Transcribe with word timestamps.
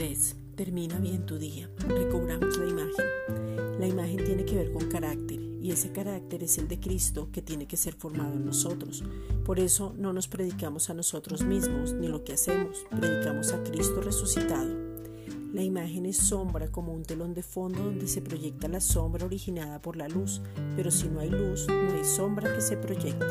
3. 0.00 0.36
Termina 0.56 0.98
bien 0.98 1.26
tu 1.26 1.36
día. 1.36 1.68
Recobramos 1.86 2.56
la 2.56 2.66
imagen. 2.66 3.78
La 3.78 3.86
imagen 3.86 4.24
tiene 4.24 4.46
que 4.46 4.56
ver 4.56 4.72
con 4.72 4.88
carácter 4.88 5.38
y 5.38 5.72
ese 5.72 5.92
carácter 5.92 6.42
es 6.42 6.56
el 6.56 6.68
de 6.68 6.80
Cristo 6.80 7.28
que 7.30 7.42
tiene 7.42 7.66
que 7.66 7.76
ser 7.76 7.92
formado 7.92 8.32
en 8.32 8.46
nosotros. 8.46 9.04
Por 9.44 9.60
eso 9.60 9.94
no 9.98 10.14
nos 10.14 10.26
predicamos 10.26 10.88
a 10.88 10.94
nosotros 10.94 11.42
mismos 11.42 11.92
ni 11.92 12.08
lo 12.08 12.24
que 12.24 12.32
hacemos, 12.32 12.86
predicamos 12.98 13.52
a 13.52 13.62
Cristo 13.62 14.00
resucitado. 14.00 14.74
La 15.52 15.62
imagen 15.62 16.06
es 16.06 16.16
sombra 16.16 16.68
como 16.68 16.94
un 16.94 17.02
telón 17.02 17.34
de 17.34 17.42
fondo 17.42 17.84
donde 17.84 18.08
se 18.08 18.22
proyecta 18.22 18.68
la 18.68 18.80
sombra 18.80 19.26
originada 19.26 19.82
por 19.82 19.98
la 19.98 20.08
luz, 20.08 20.40
pero 20.76 20.90
si 20.90 21.08
no 21.08 21.20
hay 21.20 21.28
luz, 21.28 21.66
no 21.68 21.92
hay 21.92 22.06
sombra 22.06 22.54
que 22.54 22.62
se 22.62 22.78
proyecte. 22.78 23.26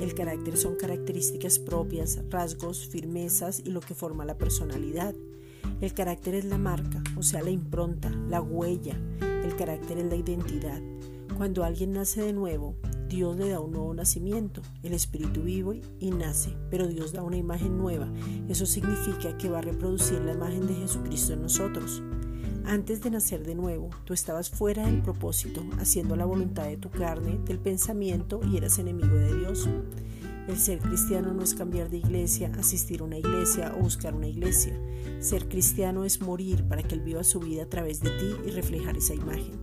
El 0.00 0.14
carácter 0.14 0.56
son 0.56 0.76
características 0.76 1.58
propias, 1.58 2.18
rasgos, 2.30 2.88
firmezas 2.88 3.60
y 3.60 3.68
lo 3.68 3.80
que 3.80 3.94
forma 3.94 4.24
la 4.24 4.38
personalidad. 4.38 5.14
El 5.80 5.94
carácter 5.94 6.34
es 6.34 6.44
la 6.44 6.58
marca, 6.58 7.02
o 7.16 7.22
sea, 7.22 7.42
la 7.42 7.50
impronta, 7.50 8.10
la 8.28 8.40
huella. 8.40 8.96
El 9.44 9.56
carácter 9.56 9.98
es 9.98 10.04
la 10.04 10.16
identidad. 10.16 10.80
Cuando 11.36 11.64
alguien 11.64 11.92
nace 11.92 12.22
de 12.22 12.32
nuevo, 12.32 12.76
Dios 13.08 13.36
le 13.36 13.50
da 13.50 13.60
un 13.60 13.72
nuevo 13.72 13.92
nacimiento, 13.92 14.62
el 14.82 14.94
espíritu 14.94 15.42
vivo 15.42 15.74
y 15.74 16.10
nace, 16.10 16.56
pero 16.70 16.86
Dios 16.86 17.12
da 17.12 17.22
una 17.22 17.36
imagen 17.36 17.76
nueva. 17.76 18.08
Eso 18.48 18.64
significa 18.64 19.36
que 19.36 19.50
va 19.50 19.58
a 19.58 19.62
reproducir 19.62 20.20
la 20.20 20.32
imagen 20.32 20.66
de 20.66 20.74
Jesucristo 20.74 21.34
en 21.34 21.42
nosotros. 21.42 22.02
Antes 22.64 23.02
de 23.02 23.10
nacer 23.10 23.44
de 23.44 23.54
nuevo, 23.54 23.90
tú 24.04 24.14
estabas 24.14 24.48
fuera 24.48 24.86
del 24.86 25.02
propósito, 25.02 25.62
haciendo 25.78 26.16
la 26.16 26.24
voluntad 26.24 26.64
de 26.64 26.76
tu 26.76 26.90
carne, 26.90 27.38
del 27.44 27.58
pensamiento 27.58 28.40
y 28.50 28.56
eras 28.56 28.78
enemigo 28.78 29.14
de 29.14 29.36
Dios. 29.40 29.68
El 30.48 30.58
ser 30.58 30.78
cristiano 30.80 31.32
no 31.32 31.42
es 31.42 31.54
cambiar 31.54 31.88
de 31.88 31.98
iglesia, 31.98 32.52
asistir 32.58 33.00
a 33.00 33.04
una 33.04 33.18
iglesia 33.18 33.74
o 33.78 33.82
buscar 33.82 34.14
una 34.14 34.26
iglesia. 34.26 34.74
Ser 35.20 35.48
cristiano 35.48 36.04
es 36.04 36.20
morir 36.20 36.64
para 36.64 36.82
que 36.82 36.94
Él 36.94 37.00
viva 37.00 37.22
su 37.24 37.40
vida 37.40 37.62
a 37.62 37.68
través 37.68 38.00
de 38.00 38.10
ti 38.10 38.34
y 38.46 38.50
reflejar 38.50 38.96
esa 38.96 39.14
imagen. 39.14 39.60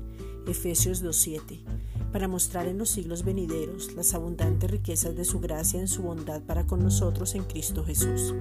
Efesios 0.48 1.04
2.7 1.04 1.80
para 2.12 2.28
mostrar 2.28 2.68
en 2.68 2.78
los 2.78 2.90
siglos 2.90 3.24
venideros 3.24 3.94
las 3.94 4.14
abundantes 4.14 4.72
riquezas 4.72 5.16
de 5.16 5.26
su 5.26 5.40
gracia 5.40 5.80
en 5.80 5.88
su 5.88 6.02
bondad 6.02 6.42
para 6.42 6.66
con 6.66 6.84
nosotros 6.84 7.36
en 7.36 7.44
Cristo 7.44 7.84
Jesús. 7.84 8.34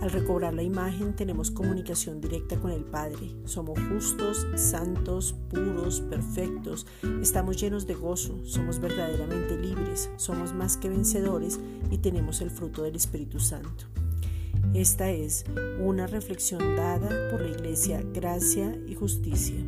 Al 0.00 0.10
recobrar 0.10 0.52
la 0.52 0.62
imagen 0.62 1.16
tenemos 1.16 1.50
comunicación 1.50 2.20
directa 2.20 2.58
con 2.58 2.70
el 2.70 2.84
Padre. 2.84 3.34
Somos 3.44 3.78
justos, 3.88 4.46
santos, 4.56 5.34
puros, 5.50 6.00
perfectos. 6.02 6.86
Estamos 7.22 7.60
llenos 7.60 7.86
de 7.86 7.94
gozo. 7.94 8.38
Somos 8.44 8.80
verdaderamente 8.80 9.56
libres. 9.56 10.10
Somos 10.16 10.52
más 10.52 10.76
que 10.76 10.88
vencedores 10.88 11.58
y 11.90 11.98
tenemos 11.98 12.40
el 12.40 12.50
fruto 12.50 12.82
del 12.82 12.96
Espíritu 12.96 13.40
Santo. 13.40 13.86
Esta 14.74 15.10
es 15.10 15.44
una 15.78 16.06
reflexión 16.06 16.76
dada 16.76 17.30
por 17.30 17.40
la 17.40 17.50
Iglesia 17.50 18.02
Gracia 18.12 18.76
y 18.86 18.94
Justicia. 18.94 19.64